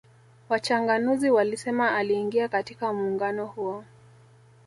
Wachanganuzi 0.49 1.29
walisema 1.31 1.95
aliingia 1.95 2.47
katika 2.47 2.93
muungano 2.93 3.45
huo 3.45 3.83